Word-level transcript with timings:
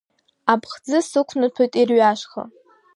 Аԥхӡы 0.51 0.97
сықәнаҭәоит 1.09 1.73
ирҩашха. 1.81 2.43